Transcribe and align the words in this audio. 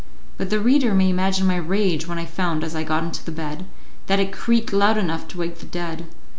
But 0.35 0.49
the 0.49 0.59
reader 0.59 0.95
may 0.95 1.11
imagine 1.11 1.45
my 1.45 1.57
rage 1.57 2.07
when 2.07 2.17
I 2.17 2.25
found, 2.25 2.63
as 2.63 2.73
I 2.73 2.81
got 2.83 3.03
into 3.03 3.23
the 3.23 3.31
bed, 3.31 3.67
that 4.07 4.19
it 4.19 4.31
creaked 4.31 4.73
loud 4.73 4.97
enough 4.97 5.27
to 5.27 5.37
wake 5.37 5.59
the 5.59 5.67
dead. 5.67 6.07